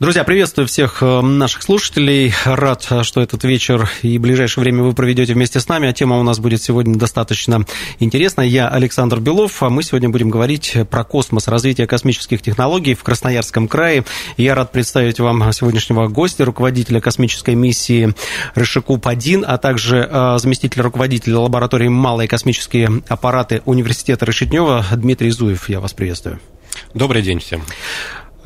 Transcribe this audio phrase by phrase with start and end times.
[0.00, 2.34] Друзья, приветствую всех э, наших слушателей.
[2.44, 5.88] Рад, что этот вечер и ближайшее время вы проведете вместе с нами.
[5.88, 7.64] А тема у нас будет сегодня достаточно
[8.00, 8.44] интересная.
[8.44, 13.68] Я Александр Белов, а мы сегодня будем говорить про космос, развитие космических технологий в Красноярском
[13.68, 14.04] крае.
[14.36, 18.12] Я рад представить вам сегодняшнего гостя, руководителя космической миссии
[18.56, 25.68] Рышикуб-1, а также э, заместителя руководителя лаборатории «Малые космические аппараты» Университета Решетнева Дмитрий Зуев.
[25.68, 26.40] Я вас приветствую.
[26.94, 27.62] Добрый день всем.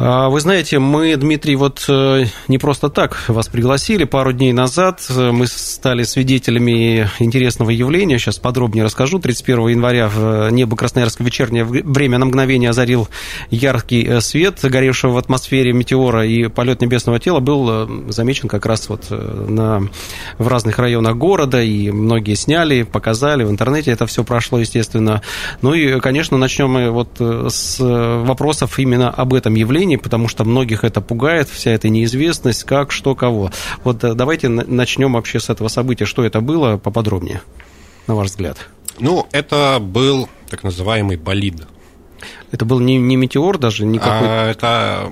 [0.00, 4.04] А, вы знаете, мы, Дмитрий, вот э, не просто так вас пригласили.
[4.04, 8.16] Пару дней назад э, мы стали свидетелями интересного явления.
[8.18, 9.18] Сейчас подробнее расскажу.
[9.18, 13.08] 31 января в небо Красноярска вечернее время на мгновение озарил
[13.50, 18.88] яркий э, свет, горевшего в атмосфере метеора, и полет небесного тела был замечен как раз
[18.88, 19.82] вот на,
[20.38, 25.22] в разных районах города, и многие сняли, показали, в интернете это все прошло, естественно.
[25.60, 30.44] Ну и, конечно, начнем мы вот с вопросов именно об этом явлении направлений, потому что
[30.44, 33.50] многих это пугает, вся эта неизвестность, как, что, кого.
[33.84, 36.04] Вот э, давайте начнем вообще с этого события.
[36.04, 37.40] Что это было поподробнее,
[38.06, 38.58] на ваш взгляд?
[39.00, 41.66] Ну, это был так называемый болид.
[42.52, 43.86] Это был не, не метеор даже?
[43.86, 44.28] Никакой...
[44.28, 45.10] А, это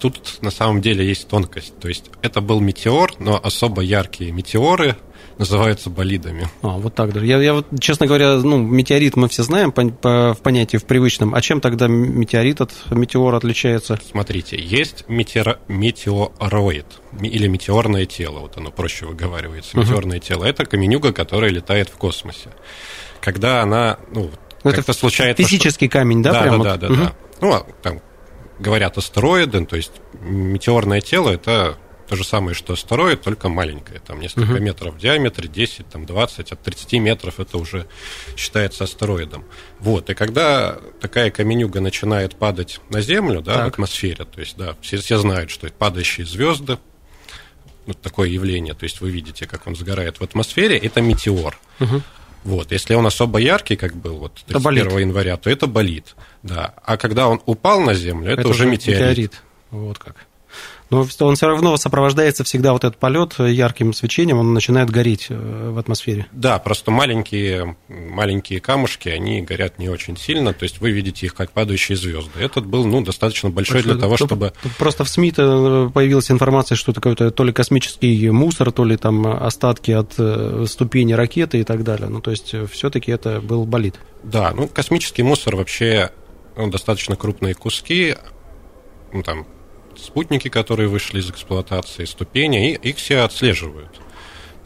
[0.00, 1.78] тут на самом деле есть тонкость.
[1.78, 4.96] То есть это был метеор, но особо яркие метеоры
[5.38, 6.48] называются болидами.
[6.62, 7.26] А, вот так даже.
[7.26, 10.84] Я, я вот, честно говоря, ну, метеорит мы все знаем по, по, в понятии в
[10.84, 11.34] привычном.
[11.34, 13.98] А чем тогда метеорит от метеора отличается?
[14.10, 16.86] Смотрите, есть метеор, метеороид
[17.20, 19.76] или метеорное тело, вот оно проще выговаривается.
[19.76, 19.80] Uh-huh.
[19.80, 22.50] Метеорное тело– это каменюга, которая летает в космосе.
[23.20, 24.30] Когда она, ну,
[24.64, 25.42] ну это случается...
[25.42, 25.98] Физический что...
[25.98, 26.32] камень, да?
[26.32, 26.64] Да, прям да, вот?
[26.64, 27.04] да, да, uh-huh.
[27.04, 27.12] да.
[27.40, 28.00] Ну, а там
[28.58, 31.78] говорят астероиды, то есть метеорное тело– это
[32.08, 34.60] то же самое, что астероид, только маленькое, там несколько uh-huh.
[34.60, 37.86] метров в диаметре, 10, там 20, от 30 метров это уже
[38.36, 39.44] считается астероидом.
[39.78, 43.64] Вот, и когда такая каменюга начинает падать на Землю, да, так.
[43.64, 46.78] в атмосфере, то есть, да, все, все знают, что это падающие звезды,
[47.86, 51.58] ну, такое явление, то есть вы видите, как он сгорает в атмосфере, это метеор.
[51.78, 52.00] Uh-huh.
[52.44, 56.72] Вот, если он особо яркий, как был вот 31 января, то это болит, да.
[56.84, 59.00] А когда он упал на Землю, это, это уже метеорит.
[59.00, 59.42] метеорит.
[59.70, 60.27] Вот как.
[60.90, 65.70] Но он все равно сопровождается всегда вот этот полет ярким свечением, он начинает гореть э,
[65.70, 66.26] в атмосфере.
[66.32, 71.34] Да, просто маленькие, маленькие камушки, они горят не очень сильно, то есть вы видите их
[71.34, 72.40] как падающие звезды.
[72.40, 74.52] Этот был ну, достаточно большой для того, чтобы...
[74.78, 78.96] Просто в СМИ э, появилась информация, что это какой-то то ли космический мусор, то ли
[78.96, 82.08] там остатки от э, ступени ракеты и так далее.
[82.08, 83.96] Ну, то есть все-таки это был болид.
[84.22, 86.10] Да, ну, космический мусор вообще
[86.56, 88.16] ну, достаточно крупные куски,
[89.12, 89.46] ну, там,
[90.02, 94.00] спутники, которые вышли из эксплуатации, ступени, и их все отслеживают.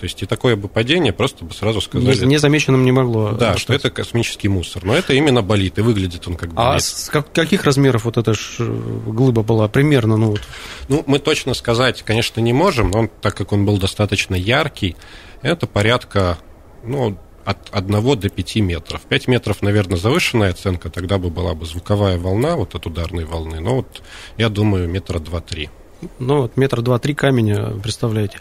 [0.03, 2.25] То есть и такое бы падение просто бы сразу сказали...
[2.25, 3.31] Незамеченным не могло.
[3.31, 4.85] Да, что это космический мусор.
[4.85, 6.75] Но это именно болит, и выглядит он как болит.
[6.75, 10.17] А с как, каких размеров вот эта ж э, глыба была примерно?
[10.17, 10.41] Ну, вот?
[10.89, 14.97] ну, мы точно сказать, конечно, не можем, но он, так как он был достаточно яркий,
[15.41, 16.37] это порядка,
[16.83, 19.01] ну, от 1 до 5 метров.
[19.03, 23.61] 5 метров, наверное, завышенная оценка, тогда бы была бы звуковая волна вот от ударной волны,
[23.61, 24.03] но вот
[24.39, 25.69] я думаю, метра 2-3.
[26.19, 28.39] Ну, вот метр два-три камня, представляете.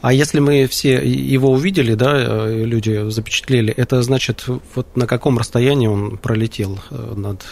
[0.00, 4.44] А если мы все его увидели, да, люди запечатлели, это значит,
[4.74, 7.44] вот на каком расстоянии он пролетел э, над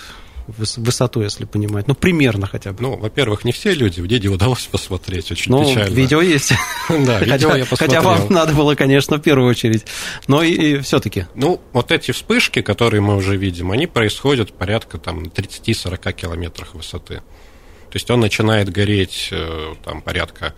[0.47, 1.89] высоту, если понимать.
[1.89, 2.83] Ну, примерно хотя бы.
[2.83, 4.01] Ну, во-первых, не все люди.
[4.01, 5.95] В Деде удалось посмотреть, очень ну, печально.
[5.95, 6.53] видео есть.
[6.89, 8.03] Да, видео я посмотрел.
[8.03, 9.87] Хотя вам надо было, конечно, в первую очередь.
[10.29, 11.27] Но и, все-таки.
[11.35, 17.17] Ну, вот эти вспышки, которые мы уже видим, они происходят порядка там 30-40 километрах высоты.
[17.17, 20.55] То есть он начинает гореть э, там порядка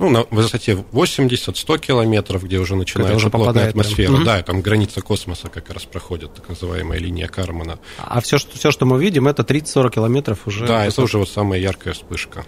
[0.00, 4.12] ну, на высоте 80-100 километров, где уже начинается уже плотная атмосфера.
[4.12, 4.24] Прям.
[4.24, 7.78] Да, там граница космоса как раз проходит, так называемая линия Кармана.
[7.98, 10.66] А все, что, все, что мы видим, это 30-40 километров уже.
[10.66, 12.46] Да, это уже вот самая яркая вспышка.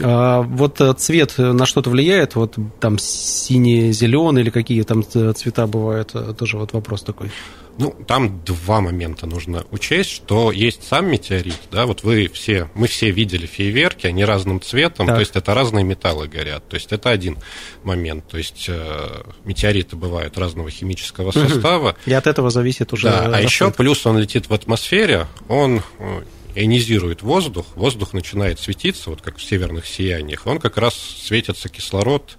[0.00, 2.34] А вот э, цвет на что-то влияет?
[2.34, 6.10] Вот там синий, зеленый или какие там цвета бывают?
[6.14, 7.30] Э, тоже вот вопрос такой.
[7.78, 12.88] Ну, там два момента нужно учесть, что есть сам метеорит, да, вот вы все, мы
[12.88, 15.14] все видели фейерверки, они разным цветом, так.
[15.14, 17.38] то есть это разные металлы горят, то есть это один
[17.84, 21.94] момент, то есть э, метеориты бывают разного химического состава.
[22.04, 23.10] И от этого зависит уже...
[23.10, 26.22] Да, а еще плюс он летит в атмосфере, он э,
[26.54, 32.38] ионизирует воздух, воздух начинает светиться, вот как в северных сияниях, он как раз светится кислород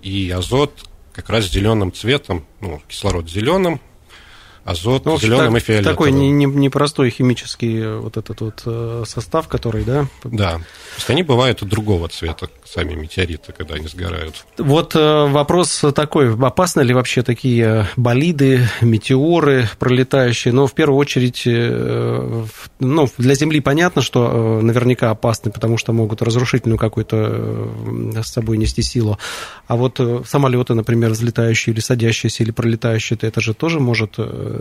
[0.00, 3.80] и азот, как раз зеленым цветом, ну, кислород зеленым,
[4.70, 5.94] азот Ну, зеленым так- и фиолетовым.
[5.96, 10.06] Такой не- не- непростой химический э, вот этот вот э, состав, который, да?
[10.24, 10.52] Да.
[10.54, 10.62] То
[10.96, 14.44] есть они бывают другого цвета, сами метеориты, когда они сгорают.
[14.58, 20.52] Вот э, вопрос такой, опасны ли вообще такие болиды, метеоры пролетающие?
[20.52, 26.78] Но в первую очередь, ну, для Земли понятно, что наверняка опасны, потому что могут разрушительную
[26.78, 27.68] какую-то
[28.22, 29.18] с собой нести силу.
[29.66, 34.14] А вот самолеты, например, взлетающие или садящиеся, или пролетающие, то это же тоже может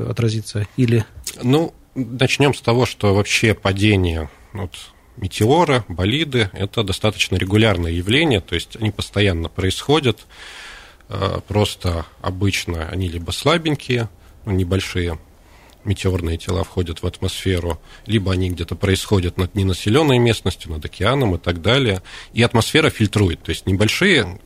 [0.09, 0.67] отразиться?
[0.77, 1.05] Или
[1.41, 4.75] Ну, начнем с того, что вообще падение вот,
[5.17, 10.25] метеора, болиды– это достаточно регулярное явление, то есть они постоянно происходят,
[11.09, 14.09] э, просто обычно они либо слабенькие,
[14.45, 15.19] ну, небольшие,
[15.83, 21.37] метеорные тела входят в атмосферу, либо они где-то происходят над ненаселенной местностью, над океаном и
[21.37, 22.03] так далее.
[22.33, 24.39] И атмосфера фильтрует, то есть небольшие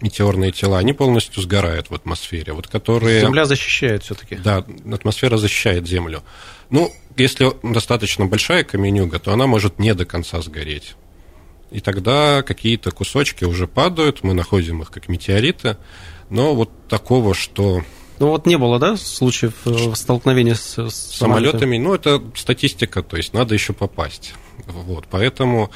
[0.00, 3.20] метеорные тела, они полностью сгорают в атмосфере, вот которые...
[3.20, 4.36] Земля защищает все-таки?
[4.36, 6.22] Да, атмосфера защищает Землю.
[6.70, 10.94] Ну, если достаточно большая каменюга, то она может не до конца сгореть.
[11.70, 15.76] И тогда какие-то кусочки уже падают, мы находим их как метеориты,
[16.30, 17.82] но вот такого, что
[18.18, 23.02] Ну вот не было, да, случаев э, столкновения с, с с самолетами, ну, это статистика,
[23.02, 24.34] то есть надо еще попасть.
[24.66, 25.70] Вот, поэтому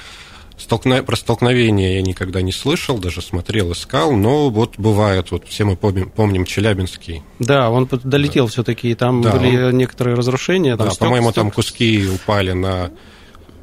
[0.58, 5.64] столкна- про столкновение я никогда не слышал, даже смотрел, искал, но вот бывает, вот все
[5.64, 10.76] мы помним, помним Челябинский Да, он долетел все-таки, и там Да, были некоторые разрушения.
[10.76, 12.90] Там Да, стек- по-моему, там куски упали на,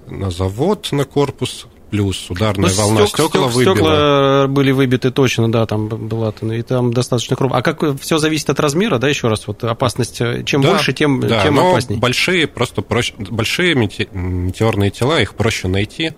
[0.07, 3.73] на завод, на корпус, плюс ударная Ну, волна стек- стекла стек- выбила.
[3.75, 7.57] Стекла были выбиты точно, да, там была, и там достаточно крупно.
[7.57, 10.93] А как все зависит от размера, да, еще раз, вот опасность, э, чем Да, больше,
[10.93, 11.99] тем, да, тем опаснее.
[11.99, 16.13] большие, просто проще, большие мете- метеорные тела, их проще найти.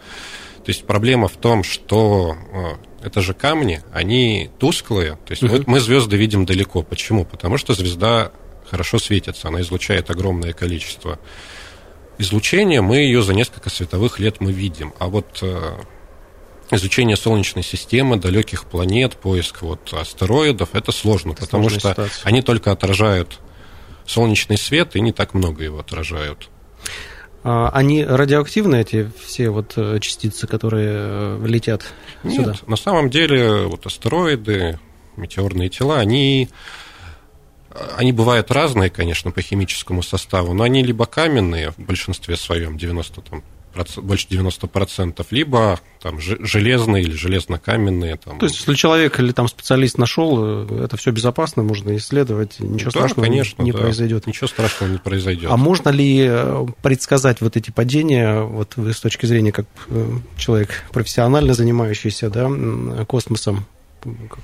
[0.68, 5.18] То есть проблема в том, что э, это же камни, они тусклые.
[5.26, 6.84] То есть вот мы звезды видим далеко.
[6.84, 7.24] Почему?
[7.24, 8.34] Потому что звезда
[8.70, 11.20] хорошо светится, она излучает огромное количество
[12.18, 14.94] излучения, мы ее за несколько световых лет мы видим.
[15.00, 15.78] А вот э,
[16.72, 22.12] изучение Солнечной системы, далеких планет, поиск вот астероидов, это сложно, Это потому что ситуация.
[22.26, 23.40] они только отражают
[24.06, 26.50] солнечный свет и не так много его отражают.
[27.50, 31.82] А, Они радиоактивны, эти все вот э, частицы, которые э, летят
[32.24, 32.56] Нет, сюда?
[32.68, 34.78] на самом деле вот астероиды,
[35.16, 36.50] метеорные тела, они,
[37.96, 43.22] они бывают разные, конечно, по химическому составу, но они либо каменные в большинстве своем, 90
[43.22, 43.44] там,
[43.98, 48.18] больше 90%, либо там же- железные или железно-каменные.
[48.18, 48.40] Там.
[48.40, 52.92] То есть, если человек или там специалист нашел, э, это все безопасно, можно исследовать, ничего
[52.92, 53.80] Да, страшного конечно, не да.
[53.80, 54.28] произойдет.
[54.28, 55.50] Ничего страшного не произойдет.
[55.52, 60.12] А можно ли э, предсказать вот эти падения, вот вы с точки зрения как э,
[60.38, 62.50] человек профессионально занимающийся да,
[63.06, 63.66] космосом,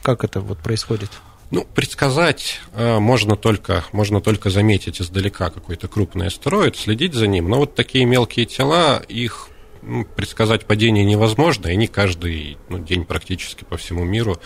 [0.01, 1.09] как это вот происходит?
[1.53, 7.47] Ну, предсказать э, можно только, можно только заметить издалека какой-то крупный астероид, следить за ним.
[7.47, 9.49] Но вот такие мелкие тела, их
[9.83, 14.39] ну, предсказать падение невозможно, и они каждый ну, день практически по всему миру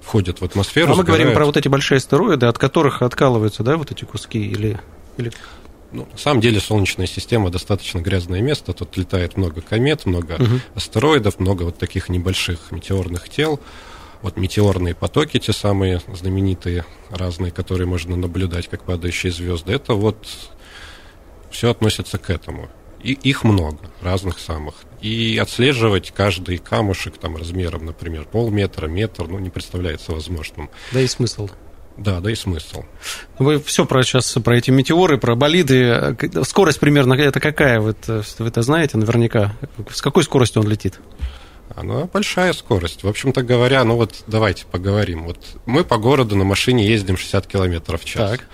[0.00, 0.92] входят в атмосферу.
[0.92, 4.38] а мы говорим про вот эти большие астероиды, от которых откалываются, да, вот эти куски
[4.38, 4.78] или,
[5.16, 5.32] или...
[5.90, 8.72] Ну, на самом деле Солнечная система достаточно грязное место.
[8.74, 10.60] Тут летает много комет, много Мгм.
[10.76, 13.58] астероидов, много вот таких небольших метеорных тел.
[14.22, 20.26] Вот метеорные потоки, те самые знаменитые, разные, которые можно наблюдать, как падающие звезды, это вот
[21.50, 22.68] все относится к этому.
[23.02, 24.74] И их много, разных самых.
[25.00, 30.68] И отслеживать каждый камушек там размером, например, полметра, метр, ну, не представляется возможным.
[30.92, 31.48] Да и смысл.
[31.96, 32.84] Да, да и смысл.
[33.38, 36.16] Вы все про сейчас про эти метеоры, про болиды.
[36.44, 37.80] Скорость примерно это какая?
[37.80, 39.56] Вы это, вы это знаете наверняка?
[39.90, 41.00] С какой скоростью он летит?
[41.78, 43.04] Она большая скорость.
[43.04, 45.24] В общем-то говоря, ну вот давайте поговорим.
[45.24, 48.32] Вот мы по городу на машине ездим 60 километров в час.
[48.32, 48.48] Так.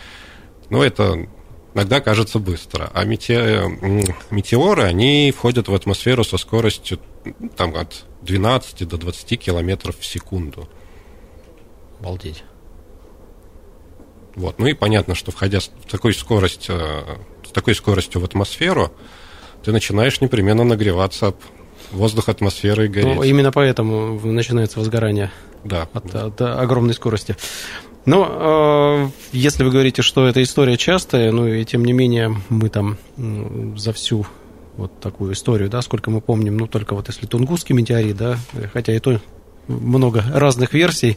[0.69, 1.27] Ну, это
[1.73, 2.91] иногда кажется быстро.
[2.93, 9.41] А мете- метеоры, они входят в атмосферу со скоростью ну, там, от 12 до 20
[9.41, 10.69] километров в секунду.
[12.01, 12.45] Обалдеть.
[14.35, 14.59] Вот.
[14.59, 17.17] Ну и понятно, что входя с такой, скорость, э,
[17.47, 18.93] с такой скоростью в атмосферу,
[19.63, 21.35] ты начинаешь непременно нагреваться
[21.95, 23.17] воздух атмосферы и гореть.
[23.17, 25.31] Ну, именно поэтому начинается возгорание
[25.65, 25.89] Да.
[25.93, 27.37] от, от огромной скорости.
[28.07, 32.69] Но э, если вы говорите, что эта история частая, ну и тем не менее мы
[32.69, 32.99] там
[33.79, 34.27] за всю
[34.77, 38.39] вот такую историю, да, сколько мы помним, ну только вот если Тунгусский метеорит, да,
[38.73, 39.21] хотя и то
[39.69, 41.17] много разных версий,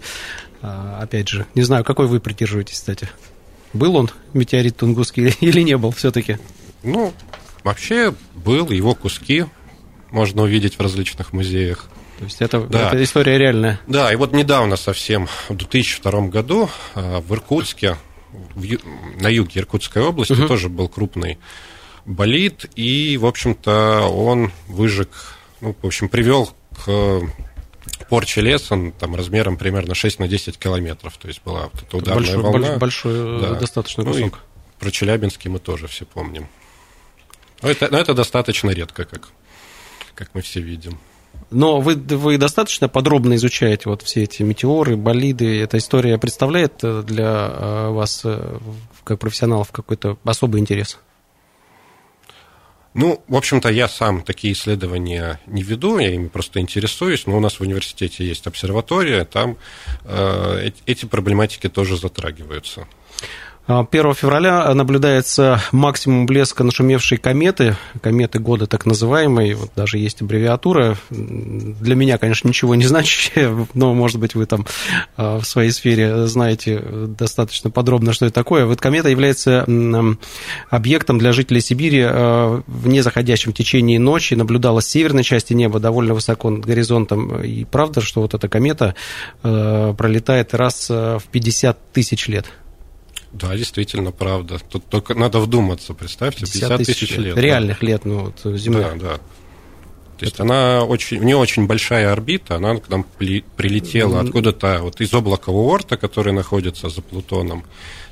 [0.61, 3.07] А, опять же, не знаю, какой вы придерживаетесь, кстати.
[3.73, 6.37] Был он метеорит Тунгусский или не был все-таки?
[6.83, 7.13] Ну,
[7.63, 9.45] вообще был, его куски
[10.11, 11.85] можно увидеть в различных музеях.
[12.19, 12.87] То есть это, да.
[12.87, 13.79] это история реальная.
[13.87, 17.97] Да, и вот недавно совсем, в 2002 году а, в Иркутске,
[18.31, 18.77] в,
[19.21, 20.47] на юге Иркутской области, угу.
[20.47, 21.37] тоже был крупный
[22.05, 25.09] болит, и, в общем-то, он выжег,
[25.61, 26.49] ну, в общем, привел
[26.85, 27.21] к
[28.09, 31.17] порче леса там, размером примерно 6 на 10 километров.
[31.17, 32.77] То есть была вот эта ударная большой, волна.
[32.77, 33.53] Большой, да.
[33.55, 34.21] достаточно кусок.
[34.21, 34.31] Ну,
[34.79, 36.47] про Челябинский мы тоже все помним.
[37.61, 39.29] Но это, но это достаточно редко, как,
[40.17, 40.97] как мы все видим.
[41.49, 45.61] Но вы, вы достаточно подробно изучаете вот все эти метеоры, болиды.
[45.61, 48.57] Эта история представляет для э, вас, э,
[49.05, 50.99] как профессионалов, какой-то особый интерес?
[52.93, 57.39] Ну, в общем-то, я сам такие исследования не веду, я ими просто интересуюсь, но у
[57.39, 59.57] нас в университете есть обсерватория, там
[60.03, 62.87] э, эти проблематики тоже затрагиваются.
[63.67, 70.95] 1 февраля наблюдается максимум блеска нашумевшей кометы, кометы года так называемой, вот даже есть аббревиатура,
[71.09, 74.65] для меня, конечно, ничего не значащая, но, может быть, вы там
[75.17, 78.65] а, в своей сфере знаете достаточно подробно, что это такое.
[78.65, 79.65] Вот комета является
[80.69, 86.13] объектом для жителей Сибири а, в незаходящем течении ночи, наблюдалась в северной части неба довольно
[86.13, 88.95] высоко над горизонтом, и правда, что вот эта комета
[89.43, 92.45] а, пролетает раз в 50 тысяч лет?
[93.31, 94.59] Да, действительно, правда.
[94.69, 97.37] Тут только надо вдуматься, представьте, 50, 50 тысяч лет.
[97.37, 97.87] реальных да.
[97.87, 98.93] лет, ну, вот, Земля.
[98.95, 99.19] Да, да.
[100.17, 104.99] То есть она очень, у нее очень большая орбита, она к нам прилетела откуда-то вот
[104.99, 107.63] из облака Уорта, который находится за Плутоном.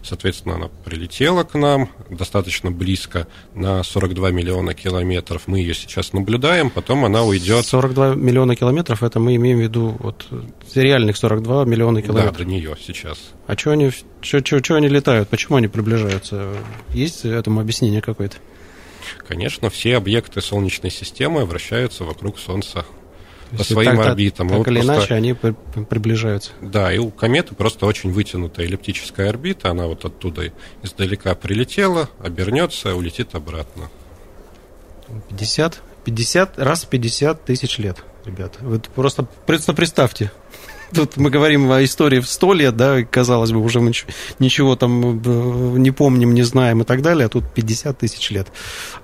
[0.03, 5.43] Соответственно, она прилетела к нам достаточно близко, на 42 миллиона километров.
[5.47, 7.65] Мы ее сейчас наблюдаем, потом она уйдет...
[7.65, 10.27] 42 миллиона километров, это мы имеем в виду вот
[10.75, 12.33] реальных 42 миллиона километров.
[12.33, 13.17] Да, до нее сейчас.
[13.47, 13.89] А что они,
[14.21, 15.29] что, что, что они летают?
[15.29, 16.53] Почему они приближаются?
[16.93, 18.37] Есть этому объяснение какое-то?
[19.27, 22.85] Конечно, все объекты Солнечной системы вращаются вокруг Солнца
[23.57, 24.49] по своим так, орбитам.
[24.49, 24.93] Так, так или просто...
[24.93, 26.51] иначе они приближаются.
[26.61, 30.51] Да, и у кометы просто очень вытянутая эллиптическая орбита, она вот оттуда
[30.83, 33.89] издалека прилетела, обернется, улетит обратно.
[35.29, 38.59] 50, 50 раз 50 тысяч лет, ребята.
[38.61, 40.31] Вы просто, просто представьте,
[40.93, 43.91] Тут мы говорим о истории в сто лет, да, казалось бы, уже мы
[44.39, 48.47] ничего там э, не помним, не знаем и так далее, а тут 50 тысяч лет.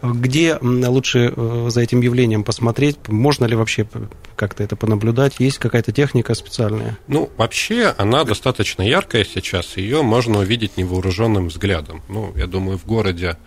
[0.01, 2.97] Где лучше э, за этим явлением посмотреть?
[3.07, 3.87] Можно ли вообще
[4.35, 5.35] как-то это понаблюдать?
[5.39, 6.97] Есть какая-то техника специальная?
[7.07, 12.01] Ну, вообще она достаточно яркая сейчас, ее можно увидеть невооруженным взглядом.
[12.07, 13.37] Ну, я думаю, в городе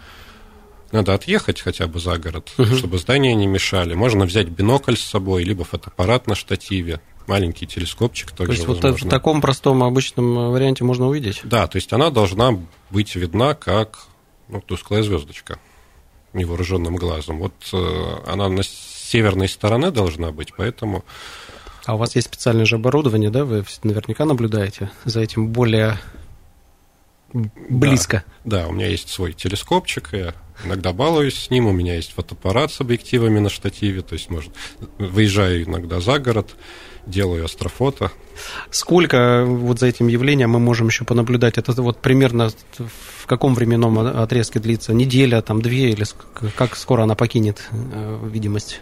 [0.93, 2.77] надо отъехать хотя бы за город, угу.
[2.77, 3.95] чтобы здания не мешали.
[3.95, 8.91] Можно взять бинокль с собой, либо фотоаппарат на штативе маленький телескопчик также То есть возможно.
[8.91, 11.41] вот в таком простом обычном варианте можно увидеть?
[11.45, 12.59] Да, то есть она должна
[12.91, 14.07] быть видна как
[14.49, 15.59] ну, тусклая звездочка
[16.33, 17.39] невооруженным глазом.
[17.39, 21.05] Вот э, она на северной стороне должна быть, поэтому...
[21.87, 23.45] А у вас есть специальное же оборудование, да?
[23.45, 25.99] Вы наверняка наблюдаете за этим более
[27.69, 28.25] близко.
[28.45, 32.13] Да, да, у меня есть свой телескопчик, я иногда балуюсь с ним, у меня есть
[32.13, 34.53] фотоаппарат с объективами на штативе, то есть, может,
[34.99, 36.55] выезжаю иногда за город,
[37.07, 38.11] делаю астрофото.
[38.71, 41.59] Сколько вот за этим явлением мы можем еще понаблюдать?
[41.59, 44.93] Это вот примерно в каком временном отрезке длится?
[44.93, 46.05] Неделя, там, две, или
[46.57, 48.81] как скоро она покинет э, видимость?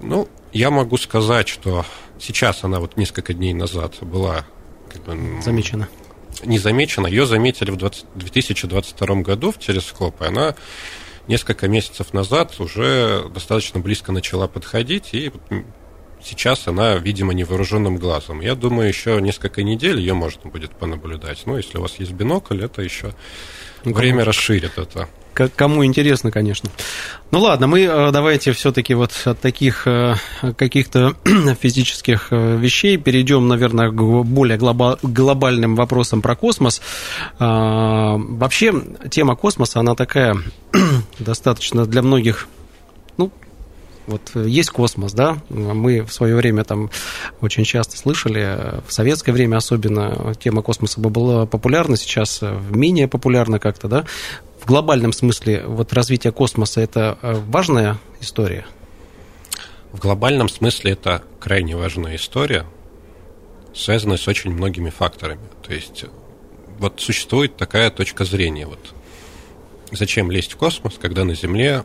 [0.00, 1.84] Ну, я могу сказать, что
[2.18, 4.44] сейчас она вот несколько дней назад была
[4.88, 5.88] как бы, замечена.
[6.44, 7.06] Не замечена.
[7.06, 10.54] Ее заметили в 20, 2022 году в телескоп, и она
[11.28, 15.32] несколько месяцев назад уже достаточно близко начала подходить, и
[16.28, 18.40] Сейчас она, видимо, невооруженным глазом.
[18.40, 21.42] Я думаю, еще несколько недель ее можно будет понаблюдать.
[21.46, 23.14] Но если у вас есть бинокль, это еще
[23.84, 25.08] ну, время расширит это.
[25.54, 26.68] Кому интересно, конечно.
[27.30, 30.14] Ну ладно, мы э, давайте все-таки вот от таких э,
[30.56, 31.14] каких-то
[31.60, 36.82] физических э, вещей перейдем, наверное, к более глобальным вопросам про космос.
[37.38, 38.74] А, вообще,
[39.10, 40.38] тема космоса, она такая
[41.20, 42.48] достаточно для многих
[44.06, 46.90] вот э, есть космос, да, мы в свое время там
[47.40, 53.58] очень часто слышали, в советское время особенно тема космоса была популярна, сейчас э, менее популярна
[53.58, 54.04] как-то, да.
[54.60, 58.66] В глобальном смысле вот развитие космоса– это э, важная история?
[59.92, 62.66] В глобальном смысле это крайне важная история,
[63.74, 65.40] связанная с очень многими факторами.
[65.66, 66.04] То есть
[66.78, 68.66] вот существует такая точка зрения.
[68.66, 68.94] Вот
[69.92, 71.84] зачем лезть в космос, когда на Земле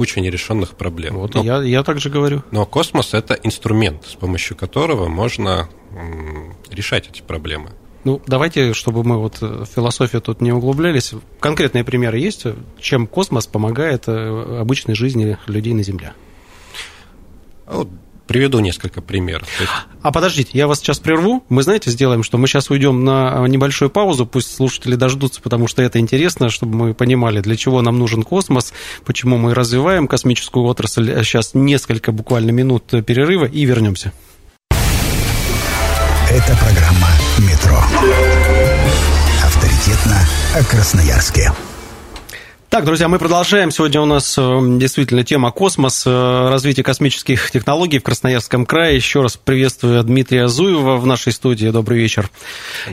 [0.00, 1.18] куча нерешенных проблем.
[1.18, 2.42] Вот но, я, я также говорю.
[2.52, 7.72] Но космос это инструмент, с помощью которого можно м, решать эти проблемы.
[8.04, 12.46] Ну, давайте, чтобы мы вот в философию тут не углублялись, конкретные примеры есть,
[12.78, 16.14] чем космос помогает э, обычной жизни людей на Земле?
[18.30, 19.48] А Приведу несколько примеров.
[19.58, 19.72] есть...
[20.02, 21.42] А подождите, я вас сейчас прерву.
[21.48, 25.82] Мы, знаете, сделаем, что мы сейчас уйдем на небольшую паузу, пусть слушатели дождутся, потому что
[25.82, 28.72] это интересно, чтобы мы понимали, для чего нам нужен космос,
[29.04, 31.24] почему мы развиваем космическую отрасль.
[31.24, 34.12] Сейчас несколько буквально минут перерыва и вернемся.
[36.30, 37.08] Это программа
[37.38, 37.82] «Метро».
[39.42, 41.52] Авторитетно о Красноярске.
[42.70, 43.72] Так, друзья, мы продолжаем.
[43.72, 48.94] Сегодня у нас э, действительно тема космос, э, развитие космических технологий в Красноярском крае.
[48.94, 51.66] Еще раз приветствую Дмитрия Зуева в нашей студии.
[51.66, 52.30] Добрый вечер.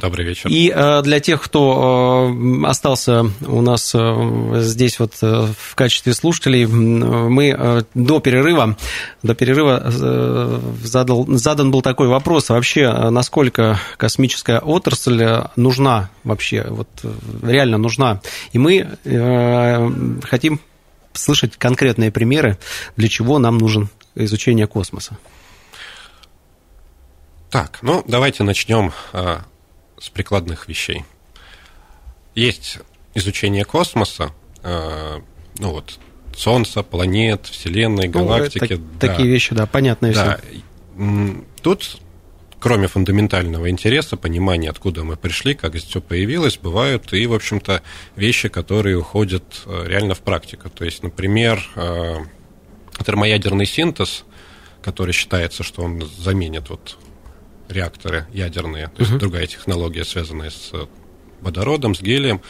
[0.02, 0.50] Добрый вечер.
[0.50, 3.96] И э, для тех, кто остался у нас
[4.56, 8.76] здесь вот в качестве слушателей, мы до перерыва,
[9.22, 9.84] до перерыва
[10.84, 12.50] задал, задан был такой вопрос.
[12.50, 16.88] Вообще, насколько космическая отрасль нужна вообще, вот
[17.42, 18.22] реально нужна?
[18.52, 18.98] И мы
[20.24, 20.60] хотим
[21.14, 22.58] слышать конкретные примеры,
[22.96, 25.18] для чего нам нужен изучение космоса.
[27.50, 29.44] Так, ну давайте начнем а,
[30.00, 31.06] с прикладных вещей.
[32.36, 32.80] Есть
[33.16, 34.32] изучение космоса,
[34.64, 35.22] а,
[35.58, 35.98] ну вот
[36.36, 38.74] Солнца, планет, Вселенной, ну, галактики.
[38.74, 39.08] Ну, да.
[39.08, 40.38] Такие вещи, да, понятные да.
[40.38, 41.44] все.
[41.64, 42.00] Тут
[42.60, 47.82] кроме фундаментального интереса, понимания, откуда мы пришли, как все появилось, бывают и, в общем-то,
[48.16, 50.70] вещи, которые уходят э, реально в практику.
[50.70, 52.18] То есть, например, э,
[53.06, 54.24] термоядерный синтез,
[54.82, 56.98] который считается, что он заменит вот
[57.70, 59.20] реакторы ядерные, то есть uh-huh.
[59.20, 60.72] другая технология, связанная с
[61.42, 62.42] водородом, с гелием.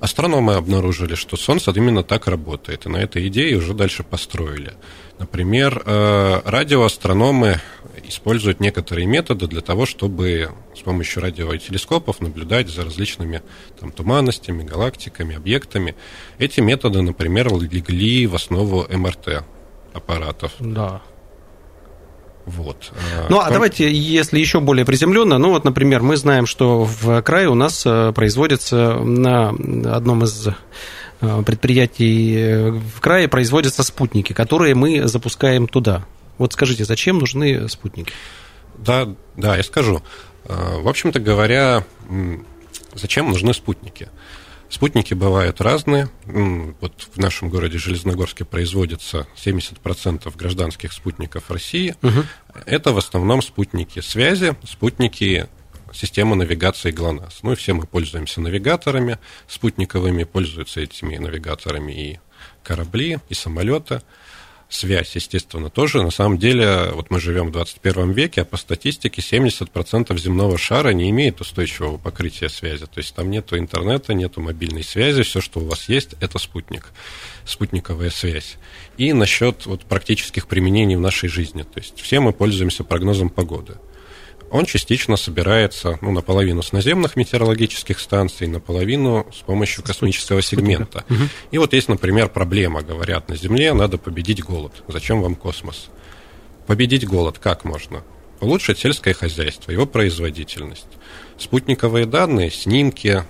[0.00, 4.74] Астрономы обнаружили, что Солнце именно так работает, и на этой идее уже дальше построили.
[5.18, 7.60] Например, э, радиоастрономы
[8.08, 13.42] используют некоторые методы для того, чтобы с помощью радиотелескопов наблюдать за различными
[13.80, 15.94] там, туманностями, галактиками, объектами.
[16.38, 19.44] Эти методы, например, легли в основу МРТ
[19.92, 20.52] аппаратов.
[20.58, 21.02] Да.
[22.46, 22.92] Вот.
[23.28, 27.48] Ну, а давайте, если еще более приземленно, ну, вот, например, мы знаем, что в крае
[27.48, 35.08] у нас э, производится на одном из э, предприятий в крае производятся спутники, которые мы
[35.08, 36.04] запускаем туда.
[36.38, 38.12] Вот скажите, зачем нужны спутники?
[38.78, 40.02] Да, да, я скажу.
[40.44, 41.84] Э, в общем-то говоря,
[42.94, 44.08] зачем нужны спутники?
[44.68, 46.08] Спутники бывают разные.
[46.24, 51.94] Вот в нашем городе Железногорске производится 70% гражданских спутников России.
[52.02, 52.24] Угу.
[52.66, 55.48] Это в основном спутники связи, спутники
[55.92, 57.42] системы навигации ГЛОНАСС.
[57.42, 62.20] Ну и все мы пользуемся навигаторами спутниковыми, пользуются этими навигаторами и
[62.62, 64.02] корабли, и самолеты
[64.68, 66.02] связь, естественно, тоже.
[66.02, 70.90] На самом деле, вот мы живем в 21 веке, а по статистике 70% земного шара
[70.90, 72.86] не имеет устойчивого покрытия связи.
[72.86, 76.92] То есть там нету интернета, нету мобильной связи, все, что у вас есть, это спутник,
[77.44, 78.56] спутниковая связь.
[78.96, 81.62] И насчет вот практических применений в нашей жизни.
[81.62, 83.76] То есть все мы пользуемся прогнозом погоды
[84.50, 91.04] он частично собирается ну, наполовину с наземных метеорологических станций, наполовину с помощью космического сегмента.
[91.10, 91.22] Угу.
[91.52, 94.72] И вот есть, например, проблема, говорят, на Земле надо победить голод.
[94.88, 95.88] Зачем вам космос?
[96.66, 98.02] Победить голод как можно?
[98.40, 100.86] Улучшить сельское хозяйство, его производительность.
[101.38, 103.24] Спутниковые данные, снимки,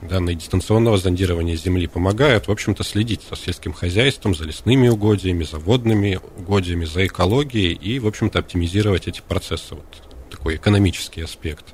[0.00, 5.58] данные дистанционного зондирования Земли помогают, в общем-то, следить за сельским хозяйством, за лесными угодьями, за
[5.58, 9.76] водными угодьями, за экологией и, в общем-то, оптимизировать эти процессы.
[9.76, 11.64] Вот такой экономический аспект.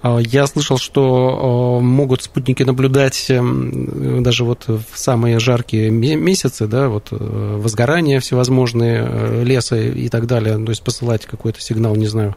[0.00, 6.88] А, я слышал, что могут спутники наблюдать эм, даже вот в самые жаркие месяцы, да,
[6.88, 12.06] вот э, возгорания всевозможные э, леса и так далее, то есть посылать какой-то сигнал, не
[12.06, 12.36] знаю,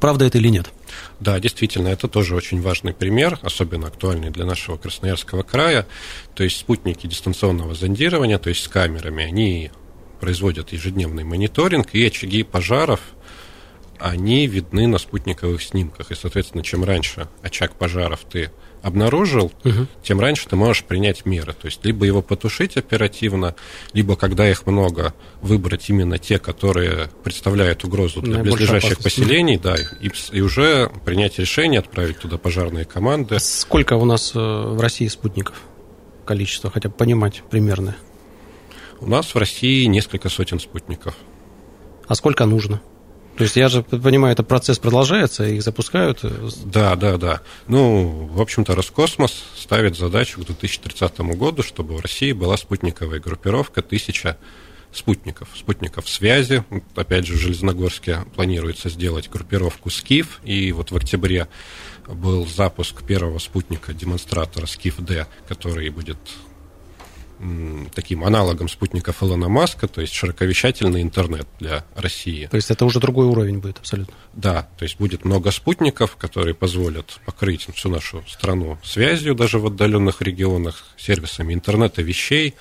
[0.00, 0.70] правда это или нет.
[1.18, 5.86] Да, действительно, это тоже очень важный пример, особенно актуальный для нашего Красноярского края.
[6.34, 9.70] То есть спутники дистанционного зондирования, то есть с камерами, они
[10.20, 13.00] производят ежедневный мониторинг, и очаги пожаров–
[14.00, 16.10] они видны на спутниковых снимках.
[16.10, 18.50] И, соответственно, чем раньше очаг пожаров ты
[18.82, 19.86] обнаружил, угу.
[20.02, 21.54] тем раньше ты можешь принять меры.
[21.54, 23.56] То есть либо его потушить оперативно,
[23.92, 30.10] либо, когда их много, выбрать именно те, которые представляют угрозу для близлежащих поселений, да, и,
[30.32, 33.38] и уже принять решение, отправить туда пожарные команды.
[33.40, 35.56] Сколько у нас э, в России спутников?
[36.24, 37.96] Количество, хотя бы понимать примерно.
[39.00, 41.16] У нас в России несколько сотен спутников.
[42.06, 42.80] А сколько нужно?
[43.36, 46.20] То есть я же понимаю, это процесс продолжается, их запускают?
[46.64, 47.40] Да, да, да.
[47.68, 53.82] Ну, в общем-то, Роскосмос ставит задачу к 2030 году, чтобы в России была спутниковая группировка
[53.82, 54.38] тысяча
[54.90, 56.64] спутников, спутников связи.
[56.94, 61.48] Опять же, в Железногорске планируется сделать группировку «Скиф», и вот в октябре
[62.08, 66.18] был запуск первого спутника, демонстратора «Скиф-Д», который будет
[67.94, 72.46] таким аналогом спутников Илона Маска, то есть широковещательный интернет для России.
[72.46, 74.14] То есть это уже другой уровень будет абсолютно?
[74.32, 79.66] Да, то есть будет много спутников, которые позволят покрыть всю нашу страну связью даже в
[79.66, 82.54] отдаленных регионах, сервисами интернета вещей,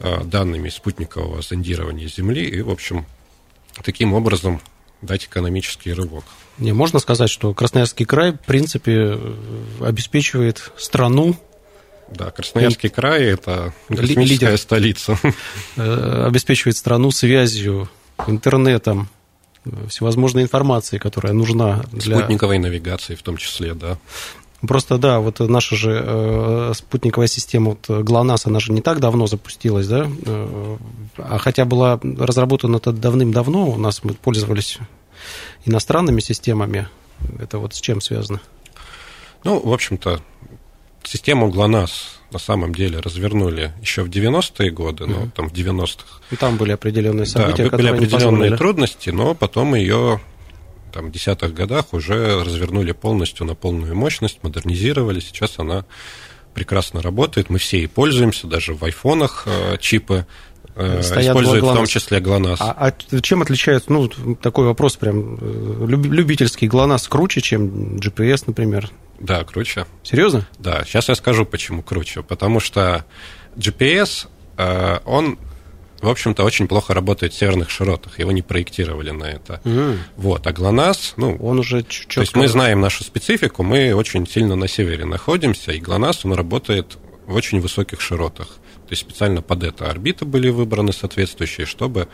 [0.00, 3.06] а, данными спутникового зондирования Земли и, в общем,
[3.84, 4.60] таким образом
[5.02, 6.24] дать экономический рывок.
[6.58, 9.18] Не, можно сказать, что Красноярский край, в принципе,
[9.80, 11.36] обеспечивает страну
[12.16, 14.58] да, Красноярский край– это космическая Лидер.
[14.58, 15.18] столица.
[15.76, 17.88] Э, обеспечивает страну связью,
[18.26, 19.08] интернетом,
[19.88, 22.18] всевозможной информацией, которая нужна для...
[22.18, 23.98] Спутниковой навигации в том числе, да.
[24.66, 29.26] Просто, да, вот наша же э, спутниковая система, вот ГЛОНАСС, она же не так давно
[29.26, 30.76] запустилась, да, э,
[31.18, 34.78] а хотя была разработана это давным-давно, у нас мы пользовались
[35.64, 36.88] иностранными системами,
[37.38, 38.40] это вот с чем связано?
[39.44, 40.20] Ну, в общем-то,
[41.04, 46.20] Систему ГЛОНАСС на самом деле развернули еще в 90-е годы, ну, там в 90-х.
[46.30, 50.20] И там были определенные события, да, были определенные трудности, но потом ее
[50.92, 55.20] там, в десятых годах уже развернули полностью на полную мощность, модернизировали.
[55.20, 55.84] Сейчас она
[56.54, 57.50] прекрасно работает.
[57.50, 60.24] Мы все и пользуемся, даже в айфонах э, чипы
[60.76, 62.60] э, используют в том числе ГЛОНАСС.
[62.60, 68.90] А, а чем отличается, ну, такой вопрос прям, э, любительский ГЛОНАСС круче, чем GPS, например?
[69.18, 69.86] Да, круче.
[70.02, 70.46] Серьезно?
[70.58, 72.22] Да, сейчас я скажу, почему круче.
[72.22, 73.04] Потому что
[73.56, 75.38] GPS, э, он,
[76.00, 78.18] в общем-то, очень плохо работает в северных широтах.
[78.18, 79.60] Его не проектировали на это.
[79.64, 79.98] Mm.
[80.16, 80.46] Вот.
[80.46, 81.36] А ГЛОНАСС, ну...
[81.36, 85.72] Он уже чуть То есть мы знаем нашу специфику, мы очень сильно на севере находимся,
[85.72, 88.48] и ГЛОНАСС, он работает в очень высоких широтах.
[88.86, 92.08] То есть специально под это орбиты были выбраны соответствующие, чтобы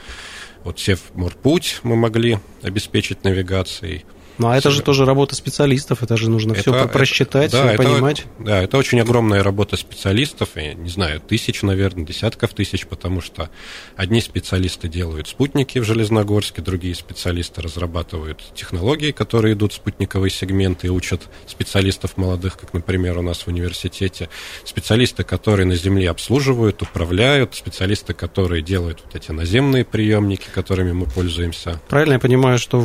[0.63, 4.05] вот сев морпуть мы могли обеспечить навигацией,
[4.41, 7.69] ну, а это же тоже работа специалистов, это же нужно это, все просчитать, это, да,
[7.69, 8.25] все понимать.
[8.39, 13.51] Да, это очень огромная работа специалистов, я не знаю, тысяч, наверное, десятков тысяч, потому что
[13.97, 20.87] одни специалисты делают спутники в Железногорске, другие специалисты разрабатывают технологии, которые идут в спутниковые сегменты
[20.87, 24.31] и учат специалистов молодых, как, например, у нас в университете,
[24.65, 31.05] специалисты, которые на Земле обслуживают, управляют, специалисты, которые делают вот эти наземные приемники, которыми мы
[31.05, 31.79] пользуемся.
[31.91, 32.83] Правильно я понимаю, что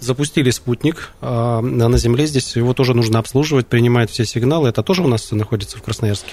[0.00, 4.68] запустили спутник, спутник, а на Земле здесь его тоже нужно обслуживать, принимает все сигналы.
[4.68, 6.32] Это тоже у нас находится в Красноярске?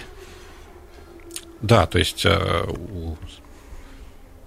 [1.61, 3.17] Да, то есть э, у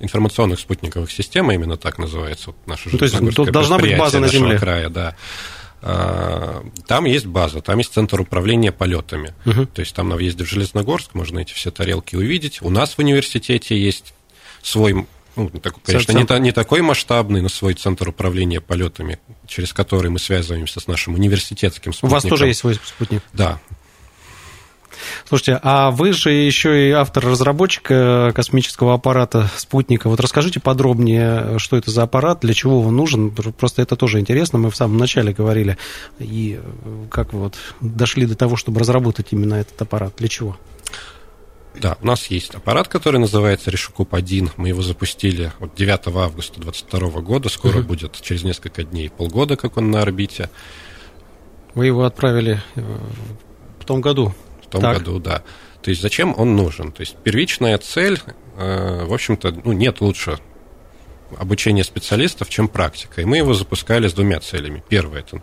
[0.00, 4.28] информационных спутниковых систем, именно так называется вот наша ну, То есть должна быть база на
[4.28, 4.58] Земле?
[4.58, 5.16] края, да.
[5.80, 9.34] А, там есть база, там есть центр управления полетами.
[9.46, 9.66] Угу.
[9.66, 12.62] То есть там на въезде в Железногорск можно эти все тарелки увидеть.
[12.62, 14.14] У нас в университете есть
[14.62, 15.06] свой
[15.38, 20.18] ну, так, конечно, не, не такой масштабный, но свой центр управления полетами, через который мы
[20.18, 22.10] связываемся с нашим университетским спутником.
[22.10, 23.22] У вас тоже есть свой спутник?
[23.32, 23.58] Да.
[25.26, 30.08] Слушайте, а вы же еще и автор-разработчик э, космического аппарата спутника.
[30.08, 33.30] Вот расскажите подробнее, что это за аппарат, для чего он нужен.
[33.30, 34.58] Просто это тоже интересно.
[34.58, 35.76] Мы в самом начале говорили.
[36.18, 40.14] И э, как вы вот дошли до того, чтобы разработать именно этот аппарат?
[40.16, 40.56] Для чего?
[41.80, 44.52] Да, у нас есть аппарат, который называется Решукуп-1.
[44.56, 47.48] Мы его запустили вот 9 августа 2022 года.
[47.48, 47.88] Скоро угу.
[47.88, 50.50] будет через несколько дней, полгода, как он на орбите.
[51.74, 52.98] Вы его отправили э,
[53.80, 54.34] в том году?
[54.62, 54.98] В том так.
[54.98, 55.42] году, да.
[55.82, 56.92] То есть зачем он нужен?
[56.92, 58.20] То есть первичная цель,
[58.56, 60.38] э, в общем-то, ну, нет лучше
[61.36, 63.20] обучения специалистов, чем практика.
[63.22, 64.82] И мы его запускали с двумя целями.
[64.88, 65.40] Первое– это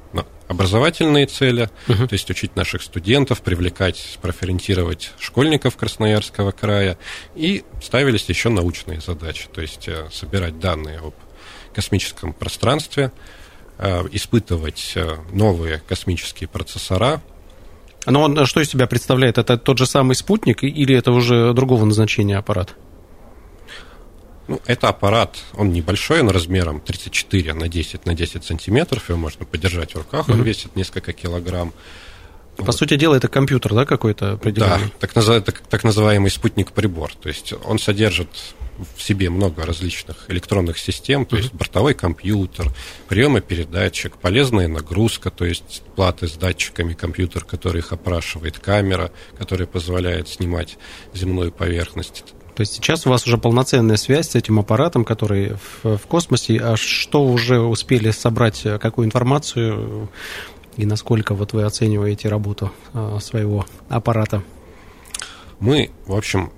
[0.48, 2.08] образовательные цели, uh-huh.
[2.08, 6.98] то есть учить наших студентов, привлекать, профориентировать школьников Красноярского края.
[7.36, 11.14] И ставились еще научные задачи, то есть э, собирать данные об
[11.74, 13.12] космическом пространстве,
[13.78, 17.22] э, испытывать э, новые космические процессора,
[18.06, 19.38] но он что из себя представляет?
[19.38, 22.76] Это тот же самый спутник или это уже другого назначения аппарат?
[24.48, 29.46] Ну, это аппарат, он небольшой, он размером 34 на 10 на 10 сантиметров, его можно
[29.46, 31.74] подержать в руках, он весит несколько килограмм.
[32.58, 32.76] По вот.
[32.76, 34.86] сути дела, это компьютер, да, какой-то определенный?
[34.86, 35.44] Да, так, назыв...
[35.44, 37.14] так, так называемый спутник-прибор.
[37.16, 38.30] То есть он содержит
[38.96, 42.72] в себе много различных электронных систем, то есть бортовой компьютер,
[43.08, 49.68] приемы передатчик, полезная нагрузка, то есть платы с датчиками, компьютер, который их опрашивает, камера, которая
[49.68, 50.78] позволяет снимать
[51.14, 52.24] земную поверхность
[52.56, 56.58] то есть сейчас у вас уже полноценная связь с этим аппаратом, который в, в космосе.
[56.62, 60.10] А что уже успели собрать, э, какую информацию
[60.78, 64.42] и насколько вот вы оцениваете работу э, своего аппарата?
[65.60, 66.52] Мы, в общем,